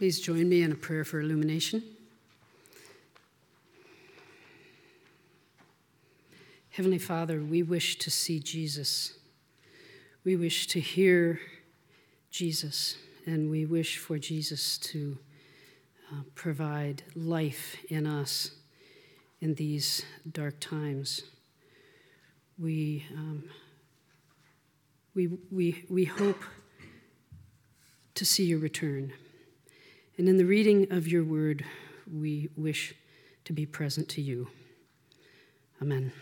[0.00, 1.82] Please join me in a prayer for illumination.
[6.70, 9.18] Heavenly Father, we wish to see Jesus.
[10.24, 11.38] We wish to hear
[12.30, 15.18] Jesus, and we wish for Jesus to
[16.10, 18.52] uh, provide life in us
[19.42, 21.24] in these dark times.
[22.58, 23.44] We, um,
[25.14, 26.42] we, we, we hope
[28.14, 29.12] to see your return.
[30.20, 31.64] And in the reading of your word,
[32.06, 32.92] we wish
[33.46, 34.48] to be present to you.
[35.80, 36.12] Amen.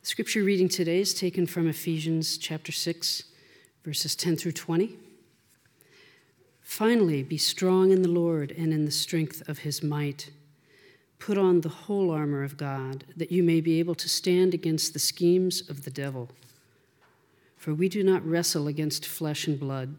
[0.00, 3.24] The scripture reading today is taken from Ephesians chapter 6,
[3.84, 4.96] verses 10 through 20.
[6.62, 10.30] Finally, be strong in the Lord and in the strength of his might.
[11.18, 14.94] Put on the whole armor of God, that you may be able to stand against
[14.94, 16.30] the schemes of the devil.
[17.58, 19.98] For we do not wrestle against flesh and blood,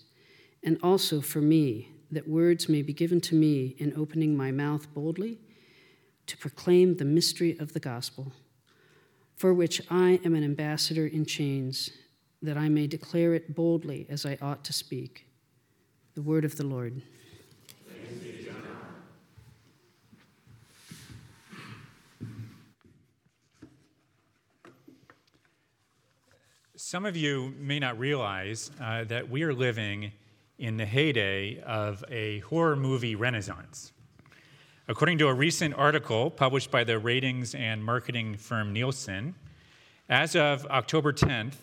[0.63, 4.93] and also for me, that words may be given to me in opening my mouth
[4.93, 5.39] boldly
[6.27, 8.31] to proclaim the mystery of the gospel,
[9.35, 11.89] for which I am an ambassador in chains,
[12.41, 15.25] that I may declare it boldly as I ought to speak.
[16.15, 17.01] The word of the Lord.
[26.75, 30.11] Some of you may not realize uh, that we are living
[30.61, 33.91] in the heyday of a horror movie renaissance.
[34.87, 39.33] According to a recent article published by the ratings and marketing firm Nielsen,
[40.07, 41.55] as of October 10th,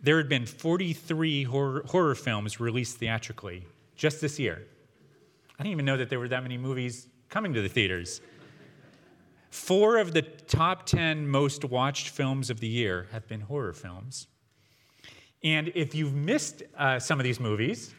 [0.00, 4.62] there had been 43 horror, horror films released theatrically just this year.
[5.58, 8.22] I didn't even know that there were that many movies coming to the theaters.
[9.50, 14.28] Four of the top 10 most watched films of the year have been horror films.
[15.42, 17.94] And if you've missed uh, some of these movies,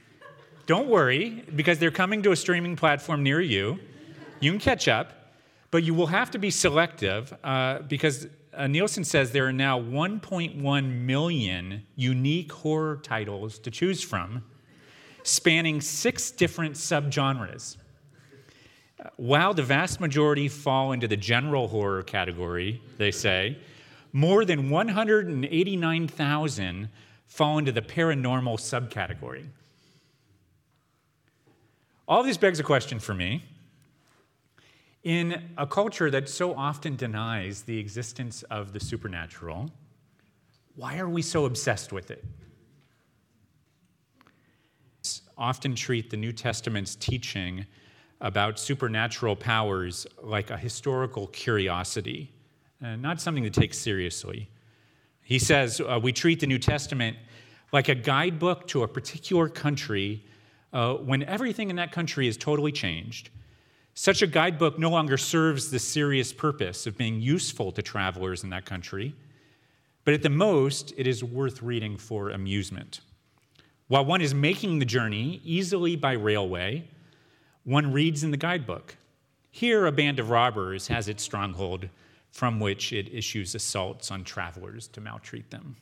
[0.65, 3.79] don't worry, because they're coming to a streaming platform near you.
[4.39, 5.33] You can catch up,
[5.71, 9.77] but you will have to be selective uh, because uh, Nielsen says there are now
[9.79, 14.43] 1.1 million unique horror titles to choose from,
[15.23, 17.77] spanning six different subgenres.
[18.99, 23.59] Uh, while the vast majority fall into the general horror category, they say,
[24.13, 26.89] more than 189,000
[27.27, 29.45] fall into the paranormal subcategory.
[32.07, 33.43] All this begs a question for me.
[35.03, 39.71] In a culture that so often denies the existence of the supernatural,
[40.75, 42.23] why are we so obsessed with it?
[45.37, 47.65] Often treat the New Testament's teaching
[48.21, 52.31] about supernatural powers like a historical curiosity,
[52.81, 54.49] and not something to take seriously.
[55.21, 57.17] He says uh, we treat the New Testament
[57.71, 60.23] like a guidebook to a particular country
[60.75, 63.29] uh, when everything in that country is totally changed.
[63.93, 68.49] Such a guidebook no longer serves the serious purpose of being useful to travelers in
[68.49, 69.15] that country,
[70.03, 72.99] but at the most, it is worth reading for amusement.
[73.87, 76.89] While one is making the journey easily by railway,
[77.63, 78.97] one reads in the guidebook.
[79.51, 81.87] Here, a band of robbers has its stronghold
[82.31, 85.77] from which it issues assaults on travelers to maltreat them.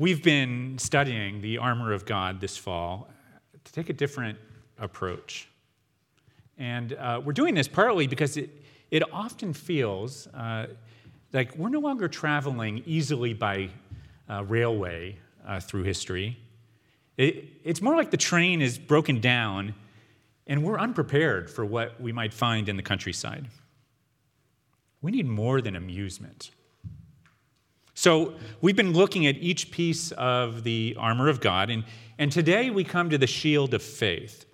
[0.00, 3.10] We've been studying the armor of God this fall
[3.62, 4.38] to take a different
[4.78, 5.46] approach.
[6.56, 8.48] And uh, we're doing this partly because it,
[8.90, 10.68] it often feels uh,
[11.34, 13.68] like we're no longer traveling easily by
[14.26, 16.38] uh, railway uh, through history.
[17.18, 19.74] It, it's more like the train is broken down
[20.46, 23.48] and we're unprepared for what we might find in the countryside.
[25.02, 26.52] We need more than amusement.
[28.00, 28.32] So
[28.62, 31.84] we've been looking at each piece of the armor of God, and,
[32.18, 34.46] and today we come to the shield of faith.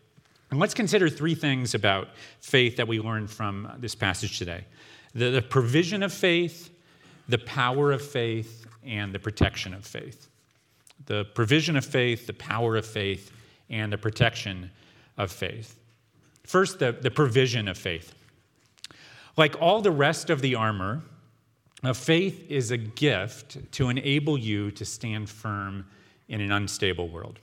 [0.51, 2.09] And let's consider three things about
[2.41, 4.65] faith that we learned from this passage today
[5.15, 6.71] the, the provision of faith,
[7.29, 10.29] the power of faith, and the protection of faith.
[11.05, 13.31] The provision of faith, the power of faith,
[13.71, 14.73] and the protection
[15.17, 15.79] of faith.
[16.43, 18.13] First, the, the provision of faith.
[19.37, 21.05] Like all the rest of the armor,
[21.93, 25.87] faith is a gift to enable you to stand firm
[26.29, 27.39] in an unstable world.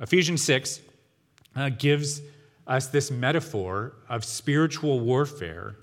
[0.00, 0.80] Ephesians 6
[1.54, 2.20] uh, gives
[2.66, 5.76] us this metaphor of spiritual warfare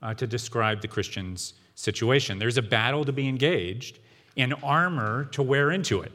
[0.00, 2.38] uh, to describe the Christian's situation.
[2.38, 3.98] There's a battle to be engaged
[4.36, 6.12] and armor to wear into it.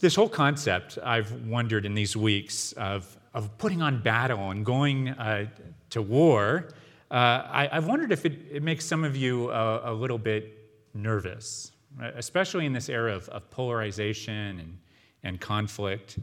[0.00, 5.10] This whole concept, I've wondered in these weeks of, of putting on battle and going
[5.10, 5.46] uh,
[5.90, 6.68] to war,
[7.14, 10.58] uh, I, have wondered if it, it, makes some of you a, a little bit
[10.94, 11.70] nervous,
[12.02, 14.78] uh, especially in this era of, of polarization and,
[15.22, 16.18] and conflict.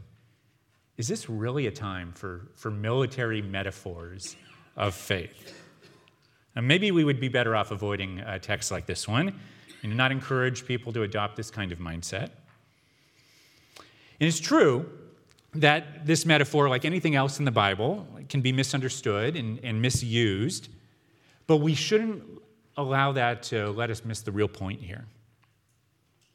[0.98, 4.36] Is this really a time for, for military metaphors
[4.76, 5.54] of faith?
[6.56, 9.40] And maybe we would be better off avoiding uh, a text like this one
[9.82, 12.32] and not encourage people to adopt this kind of mindset.
[14.20, 14.90] And it's true
[15.54, 20.68] that this metaphor, like anything else in the Bible, can be misunderstood and, and misused,
[21.46, 22.22] but we shouldn't
[22.76, 25.06] allow that to let us miss the real point here.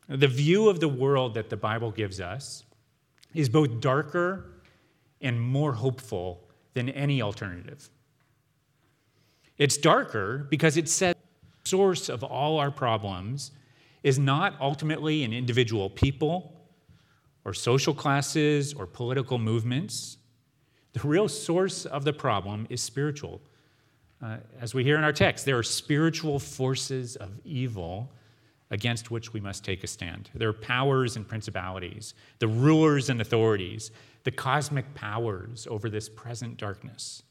[0.07, 2.63] The view of the world that the Bible gives us
[3.33, 4.51] is both darker
[5.21, 7.89] and more hopeful than any alternative.
[9.57, 11.15] It's darker because it says
[11.63, 13.51] the source of all our problems
[14.03, 16.53] is not ultimately an individual people
[17.43, 20.17] or social classes or political movements.
[20.93, 23.41] The real source of the problem is spiritual.
[24.21, 28.11] Uh, as we hear in our text, there are spiritual forces of evil
[28.71, 30.29] against which we must take a stand.
[30.33, 33.91] There are powers and principalities, the rulers and authorities,
[34.23, 37.23] the cosmic powers over this present darkness.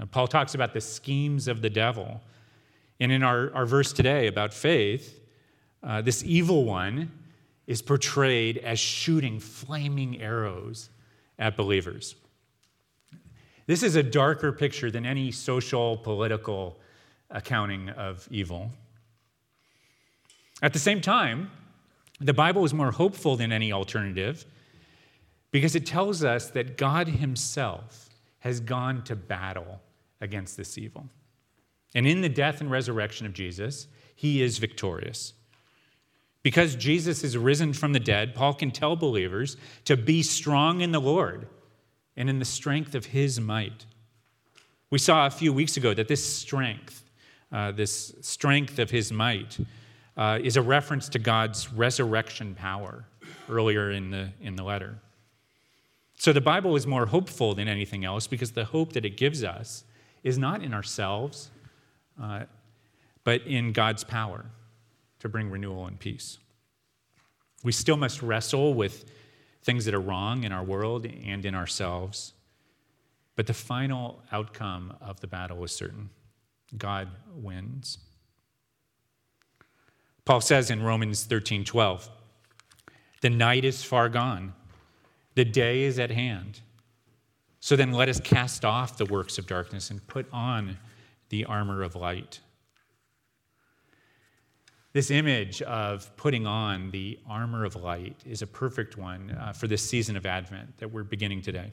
[0.00, 2.22] Uh, Paul talks about the schemes of the devil.
[3.00, 5.20] And in our, our verse today about faith,
[5.82, 7.10] uh, this evil one
[7.66, 10.88] is portrayed as shooting flaming arrows
[11.38, 12.14] at believers.
[13.66, 16.78] This is a darker picture than any social, political
[17.30, 18.70] accounting of evil.
[20.62, 21.50] At the same time,
[22.20, 24.44] the Bible is more hopeful than any alternative
[25.50, 28.08] because it tells us that God Himself
[28.40, 29.80] has gone to battle
[30.20, 31.08] against this evil.
[31.94, 35.34] And in the death and resurrection of Jesus, He is victorious.
[36.42, 40.90] Because Jesus is risen from the dead, Paul can tell believers to be strong in
[40.90, 41.46] the Lord
[42.16, 43.86] and in the strength of his might.
[44.90, 47.04] We saw a few weeks ago that this strength,
[47.50, 49.58] uh, this strength of his might,
[50.16, 53.04] uh, is a reference to God's resurrection power
[53.48, 54.98] earlier in the, in the letter.
[56.16, 59.42] So the Bible is more hopeful than anything else because the hope that it gives
[59.42, 59.84] us
[60.22, 61.50] is not in ourselves,
[62.22, 62.44] uh,
[63.24, 64.44] but in God's power
[65.20, 66.38] to bring renewal and peace.
[67.64, 69.04] We still must wrestle with
[69.62, 72.34] things that are wrong in our world and in ourselves,
[73.36, 76.10] but the final outcome of the battle is certain
[76.76, 77.98] God wins.
[80.24, 82.08] Paul says in Romans 13 12,
[83.20, 84.54] the night is far gone,
[85.34, 86.60] the day is at hand.
[87.60, 90.78] So then let us cast off the works of darkness and put on
[91.28, 92.40] the armor of light.
[94.92, 99.66] This image of putting on the armor of light is a perfect one uh, for
[99.66, 101.72] this season of Advent that we're beginning today.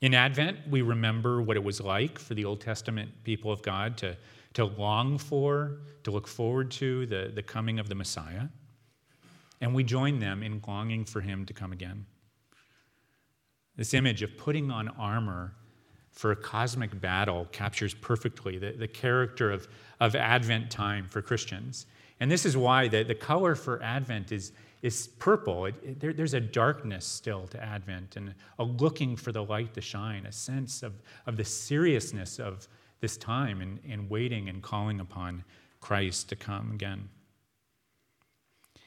[0.00, 3.96] In Advent, we remember what it was like for the Old Testament people of God
[3.98, 4.16] to,
[4.54, 8.48] to long for, to look forward to the, the coming of the Messiah.
[9.60, 12.04] And we join them in longing for him to come again.
[13.76, 15.54] This image of putting on armor
[16.12, 19.68] for a cosmic battle captures perfectly the, the character of,
[20.00, 21.86] of Advent time for Christians.
[22.18, 24.52] And this is why the, the color for Advent is,
[24.82, 25.66] is purple.
[25.66, 29.72] It, it, there, there's a darkness still to Advent and a looking for the light
[29.74, 32.68] to shine, a sense of, of the seriousness of
[33.00, 35.44] this time and, and waiting and calling upon
[35.80, 37.08] Christ to come again.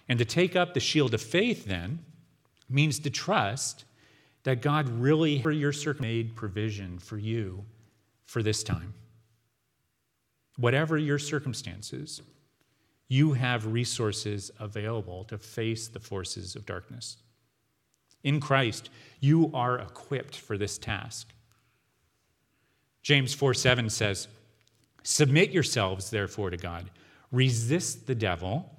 [0.07, 1.99] And to take up the shield of faith, then,
[2.69, 3.85] means to trust
[4.43, 7.65] that God really, for your made provision for you
[8.25, 8.93] for this time.
[10.57, 12.21] Whatever your circumstances,
[13.07, 17.17] you have resources available to face the forces of darkness.
[18.23, 21.33] In Christ, you are equipped for this task.
[23.01, 24.27] James 4 7 says,
[25.03, 26.89] Submit yourselves, therefore, to God.
[27.31, 28.73] Resist the devil,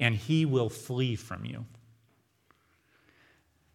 [0.00, 1.64] and he will flee from you.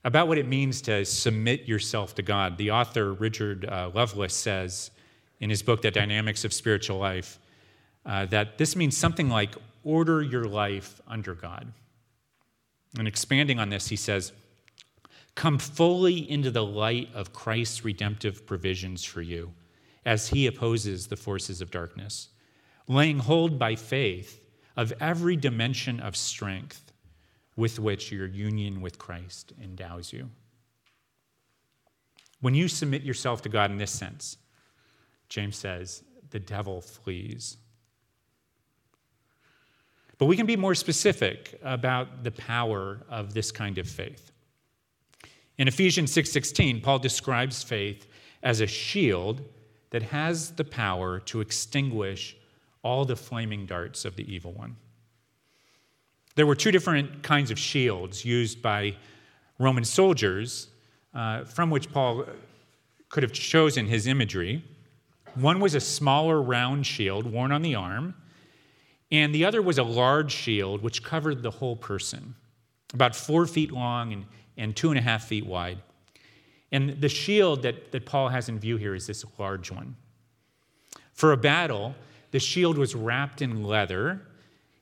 [0.05, 4.91] About what it means to submit yourself to God, the author Richard uh, Lovelace says
[5.39, 7.39] in his book, The Dynamics of Spiritual Life,
[8.05, 11.71] uh, that this means something like order your life under God.
[12.97, 14.33] And expanding on this, he says,
[15.35, 19.53] Come fully into the light of Christ's redemptive provisions for you
[20.05, 22.29] as he opposes the forces of darkness,
[22.87, 24.41] laying hold by faith
[24.75, 26.92] of every dimension of strength
[27.55, 30.29] with which your union with Christ endows you.
[32.41, 34.37] When you submit yourself to God in this sense,
[35.29, 37.57] James says, the devil flees.
[40.17, 44.31] But we can be more specific about the power of this kind of faith.
[45.57, 48.07] In Ephesians 6:16, Paul describes faith
[48.41, 49.43] as a shield
[49.91, 52.35] that has the power to extinguish
[52.81, 54.75] all the flaming darts of the evil one.
[56.35, 58.95] There were two different kinds of shields used by
[59.59, 60.67] Roman soldiers,
[61.13, 62.25] uh, from which Paul
[63.09, 64.63] could have chosen his imagery.
[65.35, 68.15] One was a smaller round shield worn on the arm,
[69.11, 72.33] and the other was a large shield which covered the whole person,
[72.93, 74.25] about four feet long and,
[74.57, 75.77] and two and a half feet wide.
[76.71, 79.95] And the shield that, that Paul has in view here is this large one.
[81.13, 81.93] For a battle,
[82.31, 84.23] the shield was wrapped in leather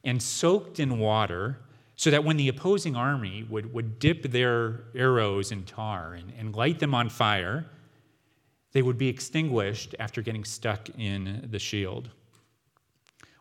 [0.04, 1.58] and soaked in water
[1.96, 6.56] so that when the opposing army would, would dip their arrows in tar and, and
[6.56, 7.66] light them on fire,
[8.72, 12.10] they would be extinguished after getting stuck in the shield.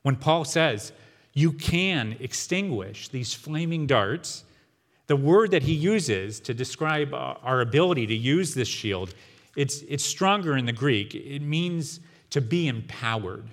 [0.02, 0.92] When Paul says,
[1.32, 4.44] you can extinguish these flaming darts,
[5.06, 9.14] the word that he uses to describe our ability to use this shield,
[9.56, 11.14] it's, it's stronger in the Greek.
[11.14, 12.00] It means
[12.30, 13.48] to be empowered.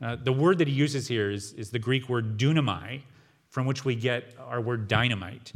[0.00, 3.00] Uh, the word that he uses here is, is the Greek word dunamai,
[3.48, 5.52] from which we get our word dynamite.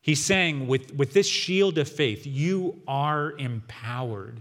[0.00, 4.40] He's saying, with, with this shield of faith, you are empowered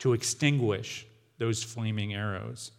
[0.00, 1.06] to extinguish
[1.38, 2.72] those flaming arrows.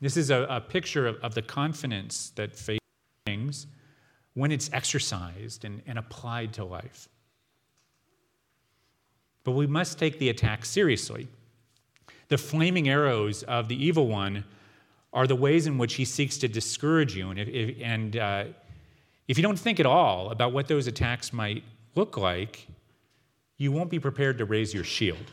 [0.00, 2.80] This is a, a picture of, of the confidence that faith
[3.24, 3.66] brings
[4.34, 7.08] when it's exercised and, and applied to life.
[9.42, 11.28] But we must take the attack seriously.
[12.30, 14.44] The flaming arrows of the evil one
[15.12, 17.30] are the ways in which he seeks to discourage you.
[17.30, 18.44] And, if, if and uh,
[19.26, 21.64] if you don't think at all about what those attacks might
[21.96, 22.68] look like,
[23.56, 25.32] you won't be prepared to raise your shield.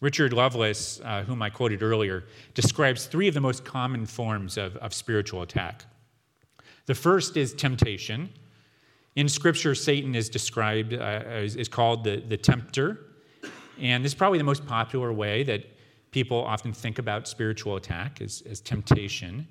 [0.00, 2.22] Richard Lovelace, uh, whom I quoted earlier,
[2.54, 5.84] describes three of the most common forms of, of spiritual attack.
[6.86, 8.30] The first is temptation.
[9.16, 13.00] In Scripture, Satan is described, uh, is, is called the, the tempter.
[13.80, 15.66] And this is probably the most popular way that
[16.10, 19.46] people often think about spiritual attack as, as temptation.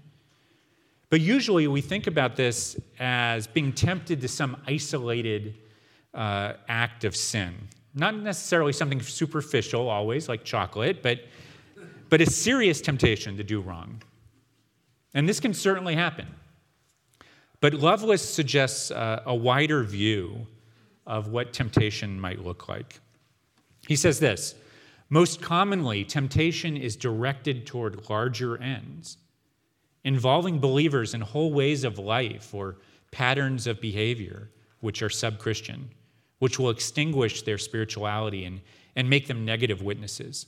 [1.10, 5.56] But usually we think about this as being tempted to some isolated
[6.14, 7.56] uh, act of sin.
[7.94, 11.22] Not necessarily something superficial, always, like chocolate, but,
[12.10, 14.02] but a serious temptation to do wrong.
[15.14, 16.28] And this can certainly happen.
[17.60, 20.46] But Lovelace suggests uh, a wider view
[21.08, 23.00] of what temptation might look like.
[23.88, 24.56] He says this
[25.10, 29.18] most commonly, temptation is directed toward larger ends,
[30.04, 32.78] involving believers in whole ways of life or
[33.12, 34.50] patterns of behavior
[34.80, 35.90] which are sub Christian,
[36.40, 38.62] which will extinguish their spirituality and,
[38.96, 40.48] and make them negative witnesses,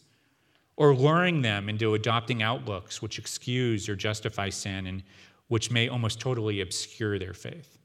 [0.76, 5.04] or luring them into adopting outlooks which excuse or justify sin and
[5.48, 7.78] which may almost totally obscure their faith.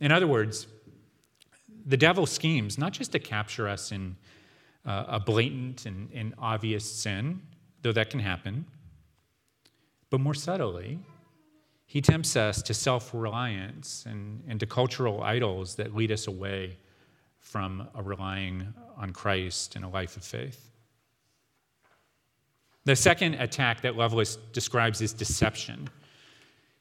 [0.00, 0.66] In other words,
[1.84, 4.16] the devil schemes not just to capture us in
[4.84, 7.40] uh, a blatant and, and obvious sin,
[7.82, 8.64] though that can happen,
[10.10, 10.98] but more subtly,
[11.86, 16.76] he tempts us to self reliance and, and to cultural idols that lead us away
[17.38, 20.70] from a relying on Christ and a life of faith.
[22.84, 25.88] The second attack that Lovelace describes is deception.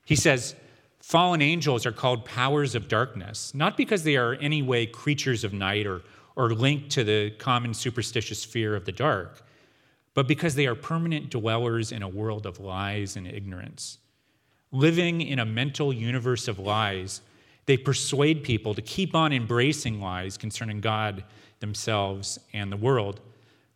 [0.06, 0.56] He says,
[1.00, 5.52] Fallen angels are called powers of darkness, not because they are any way creatures of
[5.52, 6.04] night or,
[6.36, 9.42] or linked to the common superstitious fear of the dark,
[10.14, 13.98] but because they are permanent dwellers in a world of lies and ignorance.
[14.72, 17.22] Living in a mental universe of lies,
[17.66, 21.24] they persuade people to keep on embracing lies concerning God,
[21.60, 23.22] themselves, and the world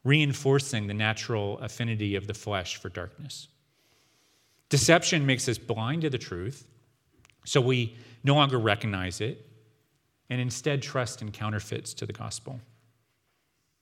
[0.05, 3.50] reinforcing the natural affinity of the flesh for darkness.
[4.69, 6.67] Deception makes us blind to the truth,
[7.43, 9.45] so we no longer recognize it
[10.29, 12.60] and instead trust in counterfeits to the gospel.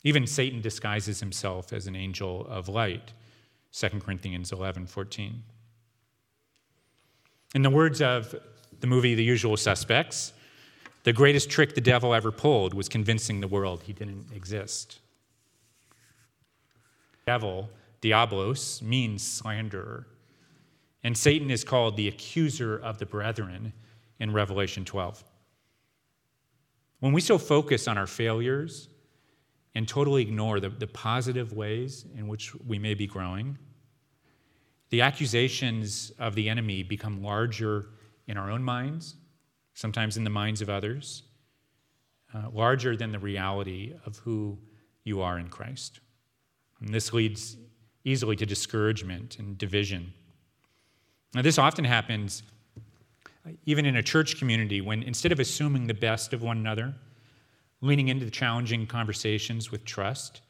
[0.04, 3.14] Even Satan disguises himself as an angel of light.
[3.72, 5.44] 2 Corinthians 11 14.
[7.56, 8.36] In the words of
[8.80, 10.34] the movie The Usual Suspects,
[11.04, 15.00] the greatest trick the devil ever pulled was convincing the world he didn't exist.
[17.26, 17.70] Devil,
[18.02, 20.08] diablos, means slanderer.
[21.04, 23.74] And Satan is called the accuser of the brethren
[24.20, 25.24] in Revelation 12.
[27.04, 28.88] When we so focus on our failures
[29.76, 33.58] and totally ignore the, the positive ways in which we may be growing,
[34.90, 37.90] the accusations of the enemy become larger
[38.28, 39.18] in our own minds,
[39.74, 41.24] sometimes in the minds of others,
[42.34, 44.58] uh, larger than the reality of who
[45.04, 46.00] you are in Christ.
[46.80, 47.58] And this leads
[48.06, 50.14] easily to discouragement and division.
[51.34, 52.44] Now, this often happens
[53.66, 56.94] even in a church community when instead of assuming the best of one another,
[57.82, 60.42] leaning into the challenging conversations with trust,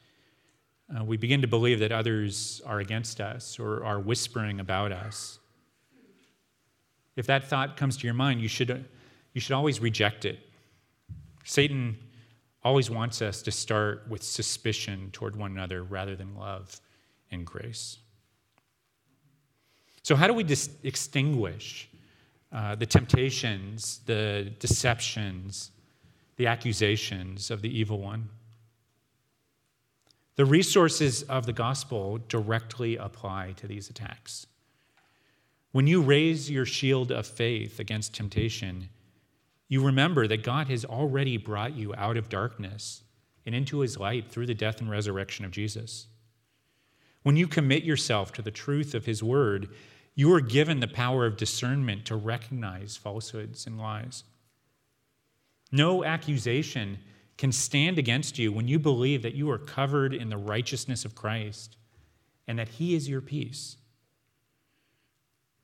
[0.94, 5.38] uh, we begin to believe that others are against us or are whispering about us.
[7.16, 8.84] If that thought comes to your mind, you should,
[9.32, 10.38] you should always reject it.
[11.44, 11.96] Satan
[12.62, 16.80] always wants us to start with suspicion toward one another rather than love
[17.30, 17.98] and grace.
[20.02, 21.88] So, how do we dis- extinguish
[22.54, 25.72] uh, the temptations, the deceptions,
[26.36, 28.28] the accusations of the evil one?
[30.36, 34.46] The resources of the gospel directly apply to these attacks.
[35.72, 38.88] When you raise your shield of faith against temptation,
[39.68, 43.02] you remember that God has already brought you out of darkness
[43.44, 46.06] and into his light through the death and resurrection of Jesus.
[47.24, 49.70] When you commit yourself to the truth of his word,
[50.14, 54.24] you are given the power of discernment to recognize falsehoods and lies.
[55.72, 56.98] No accusation
[57.36, 61.14] can stand against you when you believe that you are covered in the righteousness of
[61.16, 61.76] Christ
[62.46, 63.76] and that he is your peace.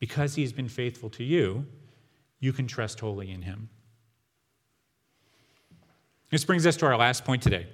[0.01, 1.67] Because he has been faithful to you,
[2.41, 3.69] you can trust wholly in him.
[6.31, 7.67] This brings us to our last point today.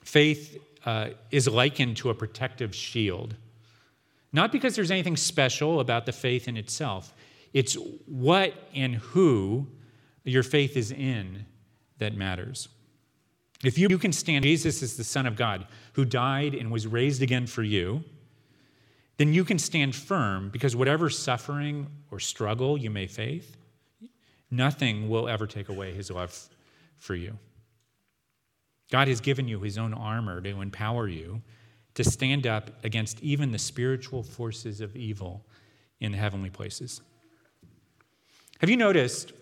[0.00, 3.34] Faith uh, is likened to a protective shield.
[4.32, 7.14] Not because there's anything special about the faith in itself,
[7.52, 7.74] it's
[8.06, 9.66] what and who
[10.24, 11.46] your faith is in
[11.98, 12.68] that matters.
[13.64, 17.22] If you can stand, Jesus is the Son of God who died and was raised
[17.22, 18.04] again for you
[19.18, 23.52] then you can stand firm because whatever suffering or struggle you may face,
[24.50, 26.48] nothing will ever take away his love
[26.96, 27.36] for you.
[28.90, 31.42] God has given you his own armor to empower you
[31.98, 35.44] to stand up against even the spiritual forces of evil
[35.98, 37.00] in heavenly places.
[38.60, 39.32] Have you noticed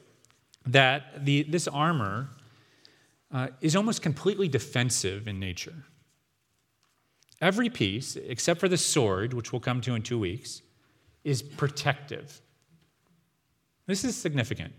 [0.65, 2.31] that the, this armor
[3.31, 5.85] uh, is almost completely defensive in nature?
[7.43, 10.63] Every piece, except for the sword, which we'll come to in two weeks,
[11.25, 12.41] is protective.
[13.85, 14.73] This is significant.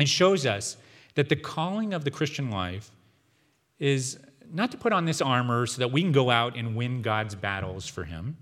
[0.00, 0.76] It shows us
[1.14, 2.90] that the calling of the Christian life
[3.78, 4.18] is
[4.52, 7.34] not to put on this armor so that we can go out and win God's
[7.34, 8.36] battles for Him.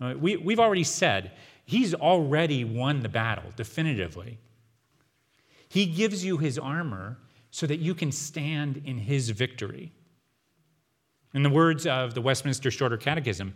[0.00, 1.32] We, we've already said
[1.66, 4.38] He's already won the battle definitively.
[5.68, 7.18] He gives you His armor
[7.50, 9.92] so that you can stand in His victory.
[11.32, 13.54] In the words of the Westminster Shorter Catechism,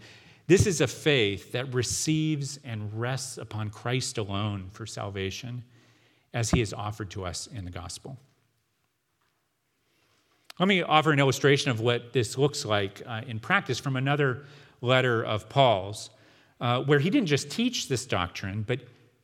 [0.48, 5.62] this is a faith that receives and rests upon Christ alone for salvation
[6.32, 8.18] as he is offered to us in the gospel.
[10.58, 14.44] Let me offer an illustration of what this looks like uh, in practice from another
[14.80, 16.10] letter of Paul's,
[16.60, 18.80] uh, where he didn't just teach this doctrine, but,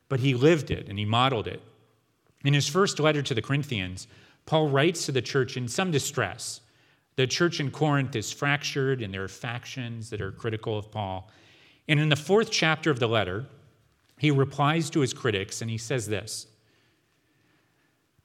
[0.07, 1.61] but he lived it and he modeled it.
[2.45, 4.07] In his first letter to the Corinthians,
[4.45, 6.61] Paul writes to the church in some distress
[7.15, 11.29] the church in Corinth is fractured, and there are factions that are critical of Paul.
[11.87, 13.45] And in the fourth chapter of the letter,
[14.17, 16.47] he replies to his critics and he says this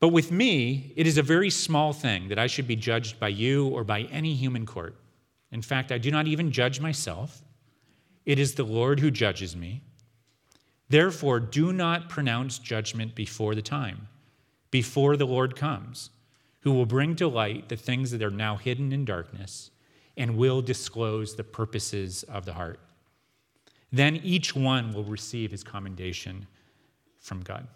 [0.00, 3.28] But with me, it is a very small thing that I should be judged by
[3.28, 4.96] you or by any human court.
[5.52, 7.42] In fact, I do not even judge myself,
[8.24, 9.82] it is the Lord who judges me.
[10.88, 14.08] Therefore, do not pronounce judgment before the time,
[14.70, 16.10] before the Lord comes
[16.60, 19.70] who will bring to light the things that are now hidden in darkness
[20.16, 22.80] and will disclose the purposes of the heart.
[23.92, 26.46] Then each one will receive his commendation
[27.18, 27.66] from God.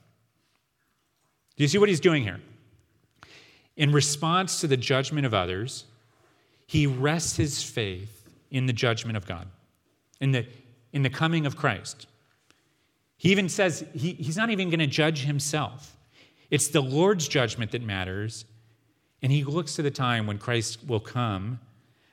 [1.56, 2.40] Do you see what he's doing here?
[3.76, 5.84] In response to the judgment of others,
[6.66, 9.48] he rests his faith in the judgment of God,
[10.20, 10.46] in the,
[10.92, 12.06] in the coming of Christ.
[13.16, 15.96] He even says he, he's not even going to judge himself.
[16.50, 18.44] It's the Lord's judgment that matters,
[19.22, 21.58] and he looks to the time when Christ will come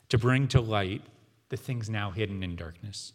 [0.10, 1.02] to bring to light
[1.50, 3.14] the things now hidden in darkness.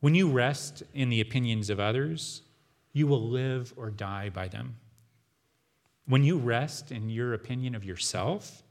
[0.00, 2.42] When you rest in the opinions of others,
[2.92, 4.76] you will live or die by them.
[6.06, 8.62] When you rest in your opinion of yourself,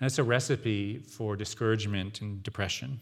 [0.00, 3.00] that's a recipe for discouragement and depression.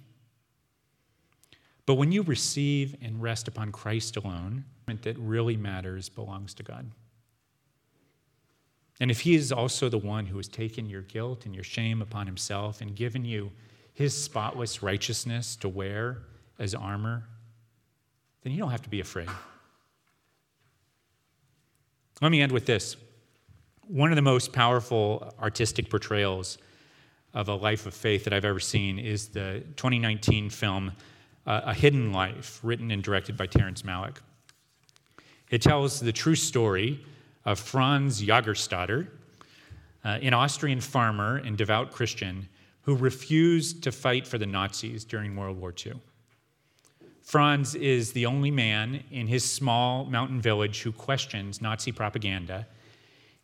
[1.87, 4.65] But when you receive and rest upon Christ alone,
[5.03, 6.91] that really matters belongs to God.
[9.01, 12.03] And if He is also the one who has taken your guilt and your shame
[12.03, 13.51] upon Himself and given you
[13.95, 16.19] His spotless righteousness to wear
[16.59, 17.25] as armor,
[18.43, 19.29] then you don't have to be afraid.
[22.21, 22.97] Let me end with this.
[23.87, 26.59] One of the most powerful artistic portrayals
[27.33, 30.93] of a life of faith that I've ever seen is the 2019 film
[31.47, 34.19] uh, A Hidden Life, written and directed by Terrence Malick.
[35.49, 37.03] It tells the true story
[37.47, 39.09] of Franz Jagerstatter,
[40.05, 42.47] uh, an Austrian farmer and devout Christian
[42.83, 45.95] who refused to fight for the Nazis during World War II.
[47.23, 52.67] Franz is the only man in his small mountain village who questions Nazi propaganda.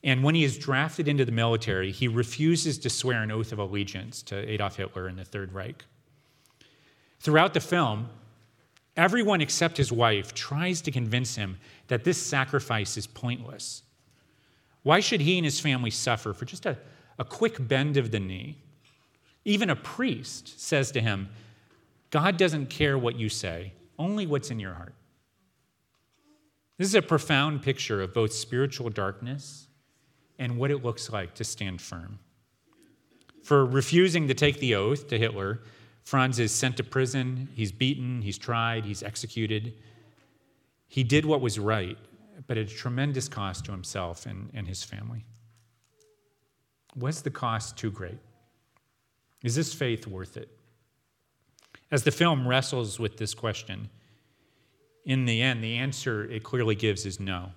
[0.02, 3.58] And when he is drafted into the military, he refuses to swear an oath of
[3.58, 5.84] allegiance to Adolf Hitler and the Third Reich.
[7.20, 8.08] Throughout the film,
[8.96, 11.58] everyone except his wife tries to convince him
[11.88, 13.82] that this sacrifice is pointless.
[14.82, 16.78] Why should he and his family suffer for just a,
[17.18, 18.58] a quick bend of the knee?
[19.44, 21.28] Even a priest says to him,
[22.16, 24.94] God doesn't care what you say, only what's in your heart.
[26.78, 29.66] This is a profound picture of both spiritual darkness
[30.38, 32.18] and what it looks like to stand firm.
[33.42, 35.60] For refusing to take the oath to Hitler,
[36.04, 39.74] Franz is sent to prison, he's beaten, he's tried, he's executed.
[40.88, 41.98] He did what was right,
[42.46, 45.26] but at a tremendous cost to himself and, and his family.
[46.96, 48.20] Was the cost too great?
[49.42, 50.55] Is this faith worth it?
[51.90, 53.88] As the film wrestles with this question,
[55.04, 57.52] in the end, the answer it clearly gives is no.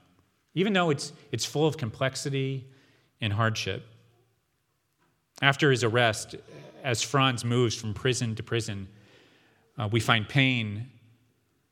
[0.53, 2.67] Even though it's, it's full of complexity
[3.21, 3.85] and hardship.
[5.41, 6.35] After his arrest,
[6.83, 8.87] as Franz moves from prison to prison,
[9.77, 10.89] uh, we find pain,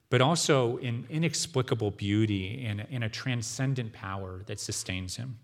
[0.10, 5.38] but also an inexplicable beauty and, and a transcendent power that sustains him.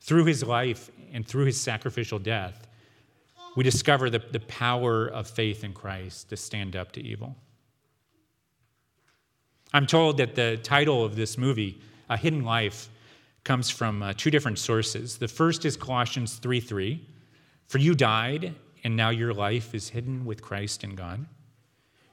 [0.00, 2.66] Through his life and through his sacrificial death,
[3.56, 7.36] we discover the, the power of faith in Christ to stand up to evil.
[9.72, 12.88] I'm told that the title of this movie, A Hidden Life,
[13.44, 15.18] comes from uh, two different sources.
[15.18, 17.06] The first is Colossians 3 3
[17.70, 21.24] for you died, and now your life is hidden with Christ in God.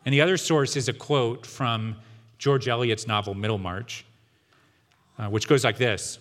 [0.05, 1.95] And the other source is a quote from
[2.37, 4.05] George Eliot's novel Middlemarch,
[5.17, 6.19] uh, which goes like this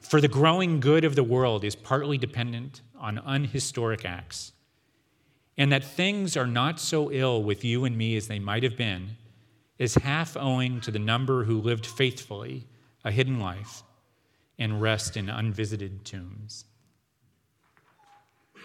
[0.00, 4.52] For the growing good of the world is partly dependent on unhistoric acts,
[5.56, 8.76] and that things are not so ill with you and me as they might have
[8.76, 9.16] been
[9.78, 12.66] is half owing to the number who lived faithfully
[13.02, 13.82] a hidden life
[14.58, 16.66] and rest in unvisited tombs.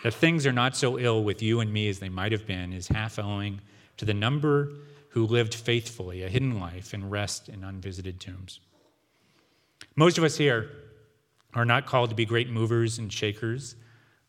[0.03, 2.73] That things are not so ill with you and me as they might have been
[2.73, 3.61] is half owing
[3.97, 4.69] to the number
[5.09, 8.59] who lived faithfully a hidden life and rest in unvisited tombs.
[9.95, 10.69] Most of us here
[11.53, 13.75] are not called to be great movers and shakers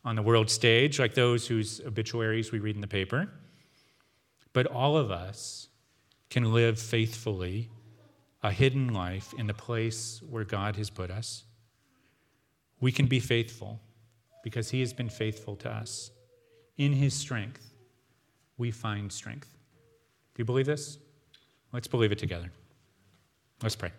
[0.06, 3.28] on the world stage like those whose obituaries we read in the paper,
[4.52, 5.68] but all of us
[6.30, 7.68] can live faithfully
[8.42, 11.44] a hidden life in the place where God has put us.
[12.80, 13.80] We can be faithful
[14.44, 16.12] because he has been faithful to us.
[16.78, 17.74] In his strength,
[18.58, 19.50] we find strength.
[20.34, 20.98] Do you believe this?
[21.72, 22.52] Let's believe it together.
[23.60, 23.90] Let's pray.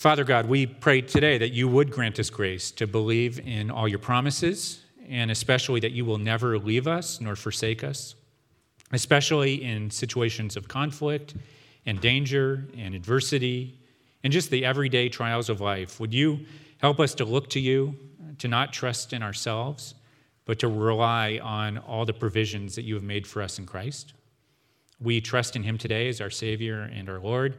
[0.00, 3.86] Father God, we pray today that you would grant us grace to believe in all
[3.86, 8.14] your promises, and especially that you will never leave us nor forsake us,
[8.92, 11.34] especially in situations of conflict
[11.84, 13.78] and danger and adversity
[14.24, 16.00] and just the everyday trials of life.
[16.00, 16.46] Would you
[16.78, 17.94] help us to look to you,
[18.38, 19.94] to not trust in ourselves,
[20.46, 24.14] but to rely on all the provisions that you have made for us in Christ?
[24.98, 27.58] We trust in him today as our Savior and our Lord,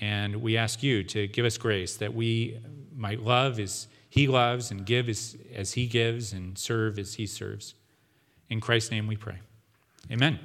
[0.00, 2.58] and we ask you to give us grace that we
[2.96, 7.26] might love as he loves and give as, as he gives and serve as he
[7.26, 7.74] serves.
[8.48, 9.38] In Christ's name we pray.
[10.10, 10.40] Amen.